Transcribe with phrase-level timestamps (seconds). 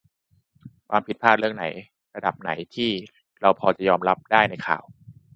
[0.89, 1.65] ความผิดพลาดเรื่องไหน
[2.15, 2.91] ระดับไหนที่
[3.41, 4.83] เราพอจะยอมรับได้ในข่าว?